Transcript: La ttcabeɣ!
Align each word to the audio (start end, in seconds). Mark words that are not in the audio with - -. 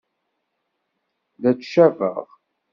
La 1.41 1.51
ttcabeɣ! 1.57 2.27